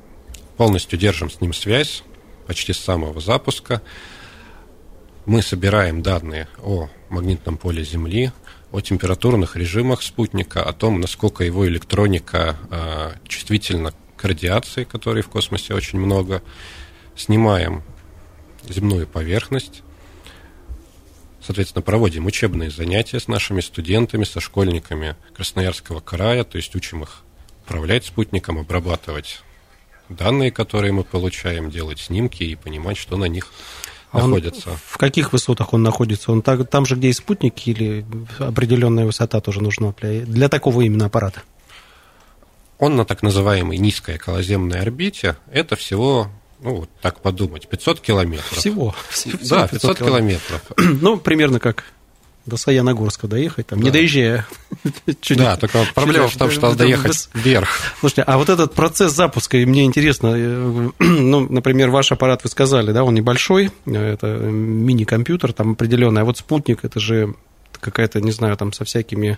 [0.55, 2.03] полностью держим с ним связь
[2.45, 3.81] почти с самого запуска.
[5.25, 8.31] Мы собираем данные о магнитном поле Земли,
[8.71, 15.30] о температурных режимах спутника, о том, насколько его электроника э, чувствительна к радиации, которой в
[15.30, 16.41] космосе очень много,
[17.15, 17.84] снимаем
[18.67, 19.84] земную поверхность,
[21.41, 27.23] соответственно, проводим учебные занятия с нашими студентами, со школьниками Красноярского края, то есть учим их
[27.63, 29.41] управлять спутником, обрабатывать
[30.10, 33.51] данные, которые мы получаем, делать снимки и понимать, что на них
[34.12, 34.71] а находится.
[34.86, 36.32] в каких высотах он находится?
[36.32, 38.06] Он так, там же, где и спутники, или
[38.39, 41.43] определенная высота тоже нужна для, для такого именно аппарата?
[42.79, 45.37] Он на так называемой низкой околоземной орбите.
[45.51, 46.27] Это всего,
[46.59, 48.57] ну, вот так подумать, 500 километров.
[48.57, 48.95] Всего?
[49.09, 50.61] всего да, 500, 500 километров.
[50.75, 51.01] километров.
[51.01, 51.85] Ну, примерно как
[52.47, 53.85] до Саяногорска доехать, там, да.
[53.85, 54.47] не доезжая.
[55.29, 57.69] Да, только проблема в том, что надо доехать вверх.
[57.99, 62.91] Слушайте, а вот этот процесс запуска, мне интересно, э, ну, например, ваш аппарат, вы сказали,
[62.91, 67.35] да, он небольшой, это мини-компьютер, там определенный, а вот спутник, это же
[67.79, 69.37] какая-то, не знаю, там со всякими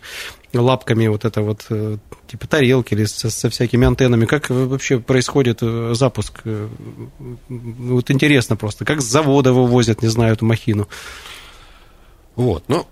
[0.54, 1.98] лапками, вот это вот, э,
[2.28, 4.26] типа тарелки или со, со всякими антеннами.
[4.26, 6.42] Как вообще происходит э, запуск?
[7.48, 10.88] Вот интересно просто, как с завода вывозят, не знаю, эту махину.
[12.36, 12.88] Вот, ну,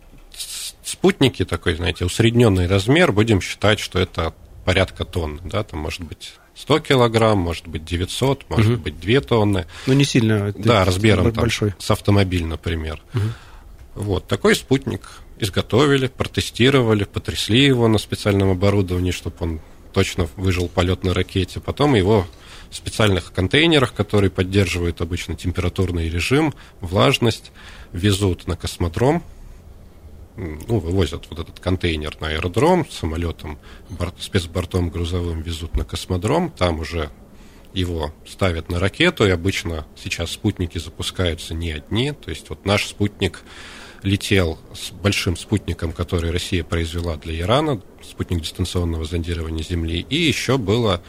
[0.84, 4.34] спутники такой, знаете, усредненный размер, будем считать, что это
[4.66, 8.84] порядка тонн, да, там может быть 100 килограмм, может быть 900, может угу.
[8.84, 9.66] быть 2 тонны.
[9.86, 10.52] Ну, не сильно.
[10.58, 11.72] Да, размером большой.
[11.72, 13.02] Там, с автомобиль, например.
[13.14, 14.04] Угу.
[14.04, 19.60] Вот, такой спутник изготовили, протестировали, потрясли его на специальном оборудовании, чтобы он
[19.94, 21.60] точно выжил полет на ракете.
[21.60, 22.28] Потом его
[22.70, 27.52] в специальных контейнерах, которые поддерживают обычно температурный режим, влажность,
[27.94, 29.24] везут на космодром,
[30.36, 33.58] ну, вывозят вот этот контейнер на аэродром самолетом,
[33.90, 37.10] борт, спецбортом грузовым везут на космодром, там уже
[37.74, 42.86] его ставят на ракету, и обычно сейчас спутники запускаются не одни, то есть вот наш
[42.86, 43.44] спутник
[44.04, 50.58] летел с большим спутником, который Россия произвела для Ирана, спутник дистанционного зондирования Земли, и еще
[50.58, 51.02] было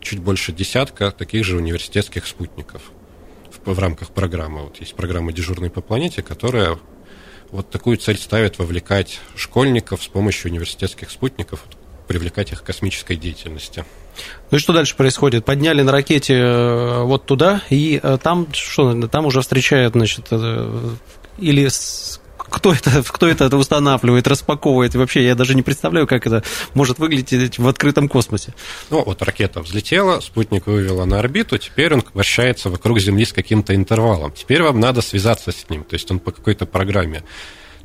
[0.00, 2.82] чуть больше десятка таких же университетских спутников
[3.50, 4.64] в, в рамках программы.
[4.64, 6.78] Вот есть программа «Дежурный по планете», которая
[7.50, 11.64] вот такую цель ставит вовлекать школьников с помощью университетских спутников,
[12.06, 13.84] привлекать их к космической деятельности.
[14.50, 15.44] Ну и что дальше происходит?
[15.44, 20.90] Подняли на ракете э, вот туда, и э, там что, там уже встречают, значит, э,
[21.38, 21.68] или
[22.54, 24.94] кто это, кто это устанавливает, распаковывает.
[24.94, 28.54] И вообще, я даже не представляю, как это может выглядеть в открытом космосе.
[28.90, 33.74] Ну, вот ракета взлетела, спутник вывела на орбиту, теперь он вращается вокруг Земли с каким-то
[33.74, 34.32] интервалом.
[34.32, 37.24] Теперь вам надо связаться с ним, то есть он по какой-то программе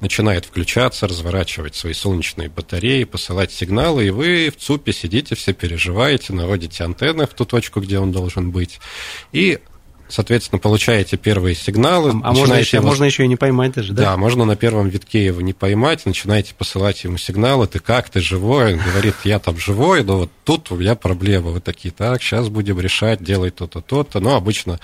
[0.02, 6.32] начинает включаться, разворачивать свои солнечные батареи, посылать сигналы, и вы в ЦУПе сидите, все переживаете,
[6.32, 8.80] наводите антенны в ту точку, где он должен быть,
[9.32, 9.60] и
[10.10, 12.12] соответственно, получаете первые сигналы.
[12.24, 12.88] А, можно еще, его...
[12.88, 14.04] можно еще и не поймать даже, да?
[14.04, 18.20] Да, можно на первом витке его не поймать, начинаете посылать ему сигналы, ты как, ты
[18.20, 18.74] живой?
[18.74, 21.52] Он говорит, я там живой, но вот тут у меня проблема.
[21.52, 24.20] Вы такие, так, сейчас будем решать, делать то-то, то-то.
[24.20, 24.80] Но обычно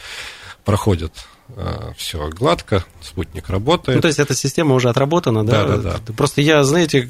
[0.64, 1.12] проходят
[1.96, 3.96] все гладко, спутник работает.
[3.96, 5.66] Ну, то есть эта система уже отработана, да?
[5.66, 6.14] Да, да, да.
[6.14, 7.08] Просто я, знаете,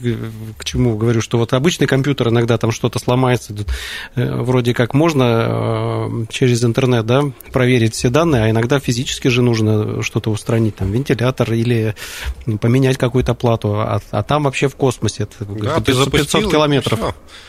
[0.57, 3.55] к чему говорю, что вот обычный компьютер иногда там что-то сломается,
[4.15, 9.41] э, вроде как можно э, через интернет, да, проверить все данные, а иногда физически же
[9.41, 11.95] нужно что-то устранить, там, вентилятор или
[12.59, 16.99] поменять какую-то плату, а, а там вообще в космосе, это да, 500, 500 километров.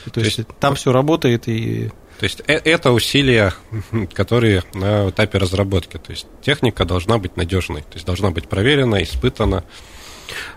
[0.04, 3.54] То, то есть там все работает и то есть э, это усилия,
[4.14, 5.98] которые на этапе разработки.
[5.98, 9.64] То есть техника должна быть надежной, то есть должна быть проверена, испытана.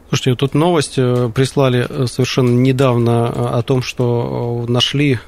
[0.07, 5.19] Слушайте, тут новость э, прислали э, совершенно недавно о том, что нашли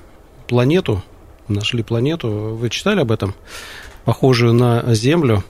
[0.48, 1.04] планету,
[1.48, 3.36] нашли планету, вы читали об этом,
[4.06, 5.44] похожую на Землю,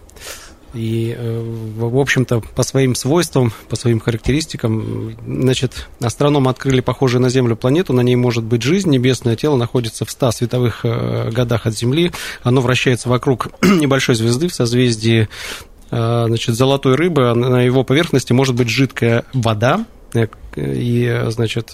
[0.74, 1.42] и, э,
[1.78, 7.94] в общем-то, по своим свойствам, по своим характеристикам, значит, астрономы открыли похожую на Землю планету,
[7.94, 12.12] на ней может быть жизнь, небесное тело находится в 100 световых э, годах от Земли,
[12.44, 15.28] оно вращается вокруг небольшой звезды в созвездии
[15.92, 19.86] э, значит, золотой рыбы, на его поверхности может быть жидкая вода,
[20.56, 21.74] и, значит,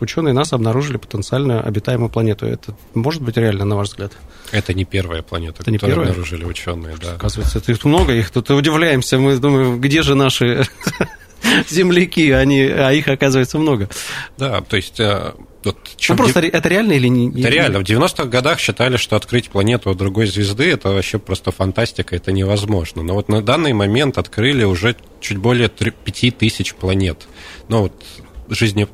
[0.00, 2.46] ученые нас обнаружили потенциально обитаемую планету.
[2.46, 4.12] Это может быть реально, на ваш взгляд?
[4.52, 6.10] Это не первая планета, это не которую первая?
[6.10, 7.14] обнаружили ученые, да.
[7.14, 9.18] Оказывается, их много, их тут удивляемся.
[9.18, 10.66] Мы думаем, где же наши
[11.68, 13.88] земляки, они, а их оказывается много.
[14.38, 15.32] Да, то есть э,
[15.66, 15.76] вот,
[16.08, 17.28] ну, просто это реально или не?
[17.40, 17.80] Это реально.
[17.80, 23.02] В 90-х годах считали, что открыть планету другой звезды это вообще просто фантастика, это невозможно.
[23.02, 27.26] Но вот на данный момент открыли уже чуть более 5 тысяч планет.
[27.68, 27.92] Но вот
[28.48, 28.86] жизни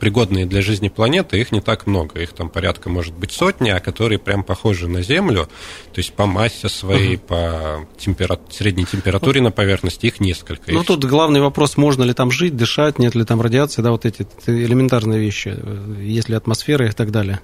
[0.00, 2.20] пригодные для жизни планеты, их не так много.
[2.20, 5.48] Их там порядка, может быть, сотни, а которые прям похожи на Землю,
[5.92, 7.26] то есть по массе своей, угу.
[7.28, 8.38] по темпера...
[8.50, 10.72] средней температуре ну, на поверхности, их несколько.
[10.72, 14.04] Ну, тут главный вопрос, можно ли там жить, дышать, нет ли там радиации, да, вот
[14.04, 15.56] эти элементарные вещи,
[16.00, 17.40] есть ли атмосфера и так далее.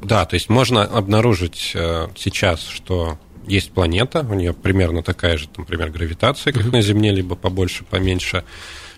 [0.00, 5.48] Да, то есть можно обнаружить э, сейчас, что есть планета, у нее примерно такая же,
[5.56, 6.72] например, гравитация, как uh-huh.
[6.72, 8.44] на Земле, либо побольше, поменьше,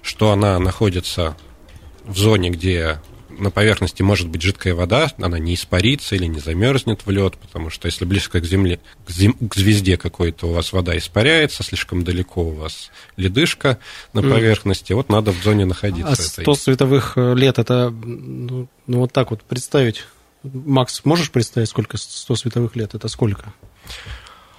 [0.03, 1.37] что она находится
[2.07, 3.01] в зоне, где
[3.39, 7.71] на поверхности может быть жидкая вода, она не испарится или не замерзнет в лед, потому
[7.71, 12.05] что если близко к Земле, к, зем, к звезде какой-то у вас вода испаряется, слишком
[12.05, 13.79] далеко у вас ледышка
[14.13, 14.97] на поверхности, mm.
[14.97, 16.13] вот надо в зоне находиться.
[16.13, 20.05] А 100 световых э, лет, это, ну, ну вот так вот представить,
[20.43, 23.53] Макс, можешь представить, сколько 100 световых лет, это сколько?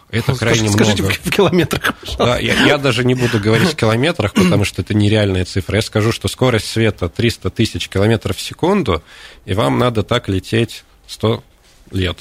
[0.10, 1.17] Это крайне скажите, много.
[1.22, 1.93] в километрах.
[2.17, 5.76] Да, я, я даже не буду говорить в километрах, потому что это нереальная цифра.
[5.76, 9.04] Я скажу, что скорость света 300 тысяч километров в секунду,
[9.46, 11.43] и вам надо так лететь 100
[11.91, 12.17] лет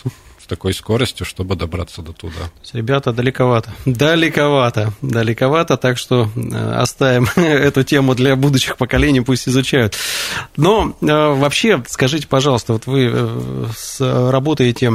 [0.46, 2.50] такой скоростью, чтобы добраться до туда.
[2.72, 3.72] Ребята, далековато.
[3.84, 4.92] Далековато.
[5.02, 9.96] Далековато, так что э, оставим эту тему для будущих поколений, пусть изучают.
[10.56, 14.92] Но э, вообще, скажите, пожалуйста, вот вы э, работаете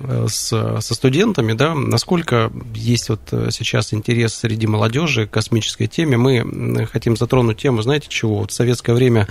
[0.00, 6.16] с, со студентами, да, насколько есть вот сейчас интерес среди молодежи к космической теме?
[6.16, 8.40] Мы хотим затронуть тему, знаете чего?
[8.40, 9.28] Вот в советское время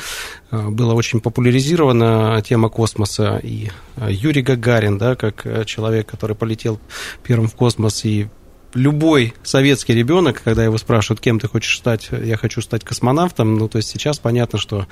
[0.52, 3.70] была очень популяризирована тема космоса, и
[4.08, 6.80] Юрий Гагарин, да, как человек, который полетел
[7.24, 8.28] первым в космос, и
[8.74, 13.68] любой советский ребенок, когда его спрашивают, кем ты хочешь стать, я хочу стать космонавтом, ну,
[13.68, 14.88] то есть сейчас понятно, что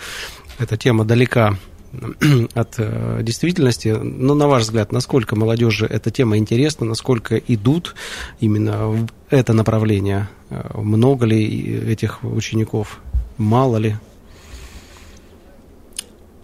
[0.57, 1.57] эта тема далека
[2.53, 3.89] от э, действительности.
[3.89, 7.95] Но, на ваш взгляд, насколько молодежи эта тема интересна, насколько идут
[8.39, 10.29] именно в это направление?
[10.49, 12.99] Э, много ли этих учеников?
[13.37, 13.95] Мало ли?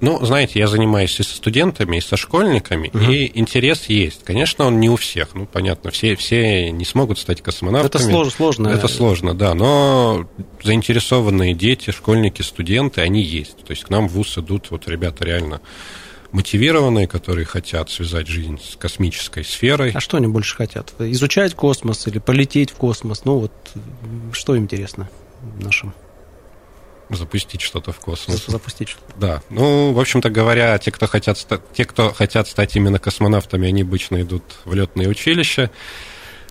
[0.02, 3.12] Ну, знаете, я занимаюсь и со студентами, и со школьниками, угу.
[3.12, 4.24] и интерес есть.
[4.24, 5.36] Конечно, он не у всех.
[5.36, 8.02] Ну, понятно, все, все не смогут стать космонавтами.
[8.02, 8.68] Это сложно, сложно.
[8.68, 9.54] Это сложно, да.
[9.54, 10.28] Но
[10.64, 13.58] заинтересованные дети, школьники, студенты, они есть.
[13.64, 15.62] То есть к нам в ВУЗ идут вот ребята реально
[16.32, 19.92] мотивированные, которые хотят связать жизнь с космической сферой.
[19.92, 20.94] А что они больше хотят?
[21.00, 23.26] Изучать космос или полететь в космос?
[23.26, 23.52] Ну вот
[24.34, 25.10] что интересно
[25.60, 25.94] нашим
[27.16, 28.46] запустить что-то в космос.
[28.48, 29.14] Запустить что-то.
[29.18, 29.44] Да.
[29.50, 34.22] Ну, в общем-то говоря, те, кто хотят, те, кто хотят стать именно космонавтами, они обычно
[34.22, 35.72] идут в летные училища.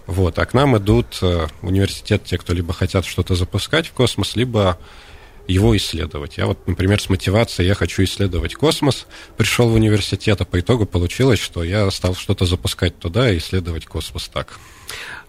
[0.06, 3.92] Вот, а к нам идут э, в университет те, кто либо хотят что-то запускать в
[3.92, 4.78] космос, либо
[5.46, 6.36] его исследовать.
[6.36, 10.86] Я вот, например, с мотивацией «я хочу исследовать космос», пришел в университет, а по итогу
[10.86, 14.58] получилось, что я стал что-то запускать туда и исследовать космос так.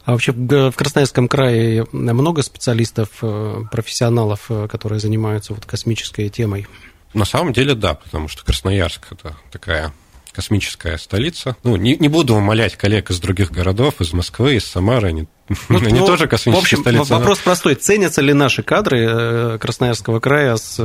[0.04, 6.68] А вообще в Красноярском крае много специалистов, э, профессионалов, э, которые занимаются вот космической темой?
[7.14, 9.94] На самом деле, да, потому что Красноярск– это такая
[10.32, 11.56] космическая столица.
[11.64, 15.28] Ну, не, не буду умолять коллег из других городов, из Москвы, из Самары, они,
[15.70, 17.18] ну, они ну, тоже космическая в общем, столица.
[17.18, 17.44] Вопрос но...
[17.44, 17.76] простой.
[17.76, 20.78] Ценятся ли наши кадры э, Красноярского края с,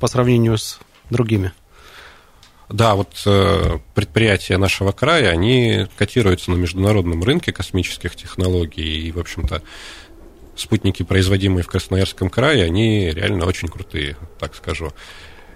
[0.00, 1.52] по сравнению с другими?
[2.70, 9.18] Да, вот э, предприятия нашего края, они котируются на международном рынке космических технологий, и, в
[9.18, 9.62] общем-то,
[10.54, 14.92] спутники, производимые в Красноярском крае, они реально очень крутые, так скажу.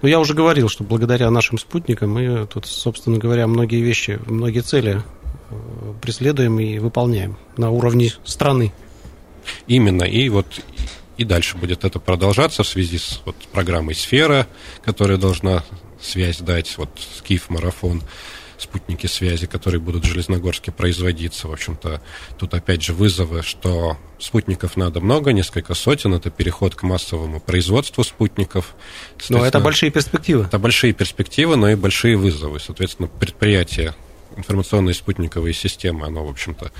[0.02, 4.60] Ну, я уже говорил, что благодаря нашим спутникам мы тут, собственно говоря, многие вещи, многие
[4.60, 5.00] цели
[5.50, 8.72] э, преследуем и выполняем на уровне страны.
[9.68, 10.46] Именно, и вот
[11.16, 14.48] и дальше будет это продолжаться в связи с вот, программой «Сфера»,
[14.84, 15.62] которая должна
[16.04, 18.02] связь дать, вот Скиф, Марафон,
[18.58, 21.48] спутники связи, которые будут в Железногорске производиться.
[21.48, 22.00] В общем-то,
[22.38, 28.04] тут опять же вызовы, что спутников надо много, несколько сотен, это переход к массовому производству
[28.04, 28.74] спутников.
[29.28, 30.44] Но это большие перспективы.
[30.44, 32.60] Это большие перспективы, но и большие вызовы.
[32.60, 33.94] Соответственно, предприятие
[34.36, 36.72] информационные спутниковые системы, оно, в общем-то,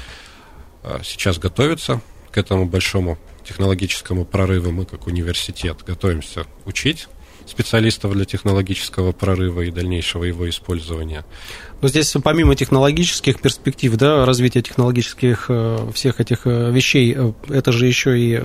[0.83, 4.73] а, сейчас готовится к этому большому технологическому прорыву.
[4.73, 7.09] Мы, как университет, готовимся учить
[7.47, 11.25] специалистов для технологического прорыва и дальнейшего его использования.
[11.81, 17.73] Но здесь помимо технологических перспектив, да, развития технологических э, всех этих э, вещей, э, это
[17.73, 18.41] же еще и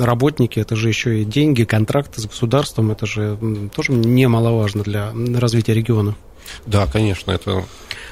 [0.00, 3.38] работники, это же еще и деньги, контракты с государством, это же
[3.74, 6.14] тоже немаловажно для развития региона.
[6.66, 7.64] Да, конечно, это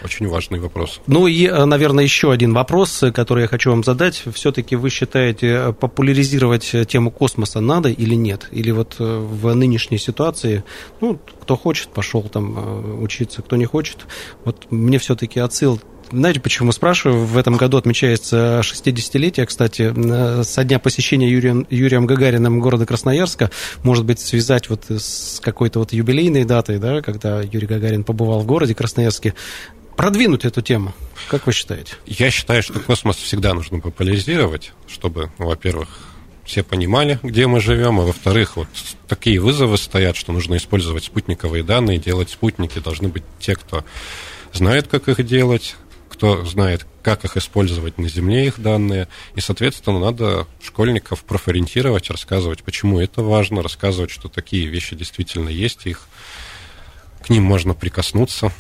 [0.04, 1.00] очень важный вопрос.
[1.06, 4.22] Ну и, э, наверное, еще один вопрос, э, который я хочу вам задать.
[4.32, 8.48] Все-таки вы считаете, э, популяризировать тему космоса надо или нет?
[8.50, 10.64] Или вот в нынешней ситуации,
[11.00, 14.06] ну, кто хочет, пошел там учиться, кто не хочет.
[14.44, 15.80] Вот мне все-таки отсыл
[16.12, 17.24] знаете, почему спрашиваю?
[17.24, 19.92] В этом году отмечается 60-летие, кстати,
[20.44, 23.50] со дня посещения Юрием, Юрием Гагариным города Красноярска.
[23.82, 28.46] Может быть, связать вот с какой-то вот юбилейной датой, да, когда Юрий Гагарин побывал в
[28.46, 29.34] городе Красноярске
[29.96, 30.94] продвинуть эту тему?
[31.28, 31.94] Как вы считаете?
[32.06, 35.88] Я считаю, что космос всегда нужно популяризировать, чтобы, во-первых,
[36.44, 38.68] все понимали, где мы живем, а во-вторых, вот
[39.08, 43.84] такие вызовы стоят, что нужно использовать спутниковые данные, делать спутники, должны быть те, кто
[44.52, 45.74] знает, как их делать,
[46.08, 49.08] кто знает, как их использовать на Земле, их данные.
[49.34, 55.86] И, соответственно, надо школьников профориентировать, рассказывать, почему это важно, рассказывать, что такие вещи действительно есть,
[55.86, 56.06] их
[57.24, 58.52] к ним можно прикоснуться.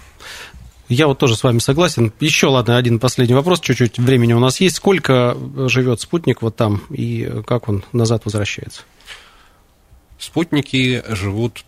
[0.88, 2.12] Я вот тоже с вами согласен.
[2.20, 3.60] Еще, ладно, один последний вопрос.
[3.60, 4.76] Чуть-чуть времени у нас есть.
[4.76, 5.36] Сколько
[5.68, 8.82] живет спутник вот там и как он назад возвращается?
[10.18, 11.64] Спутники живут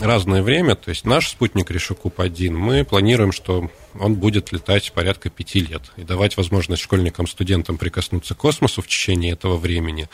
[0.00, 5.60] разное время, то есть наш спутник Решекуп-1, мы планируем, что он будет летать порядка пяти
[5.60, 10.08] лет и давать возможность школьникам, студентам прикоснуться к космосу в течение этого времени.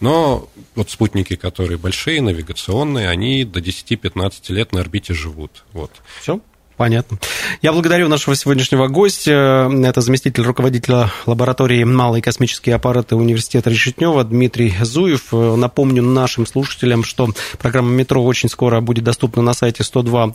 [0.00, 5.64] Но вот спутники, которые большие, навигационные, они до 10-15 лет на орбите живут.
[5.72, 5.90] Вот.
[6.20, 6.40] Все?
[6.76, 7.18] Понятно.
[7.62, 9.70] Я благодарю нашего сегодняшнего гостя.
[9.84, 15.32] Это заместитель руководителя лаборатории «Малые космические аппараты» Университета Решетнева Дмитрий Зуев.
[15.32, 20.34] Напомню нашим слушателям, что программа «Метро» очень скоро будет доступна на сайте 102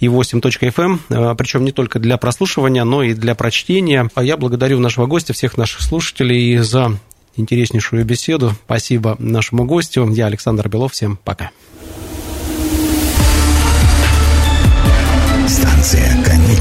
[0.00, 1.36] и 8.fm, эм.
[1.36, 4.10] причем не только для прослушивания, но и для прочтения.
[4.14, 6.98] А я благодарю нашего гостя, всех наших слушателей за
[7.36, 8.54] интереснейшую беседу.
[8.64, 10.08] Спасибо нашему гостю.
[10.10, 10.92] Я Александр Белов.
[10.92, 11.50] Всем пока.